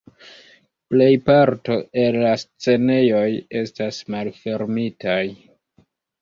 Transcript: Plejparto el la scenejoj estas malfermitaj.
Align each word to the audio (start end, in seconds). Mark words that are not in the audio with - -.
Plejparto 0.93 1.75
el 2.03 2.17
la 2.23 2.31
scenejoj 2.45 3.27
estas 3.61 4.01
malfermitaj. 4.17 5.21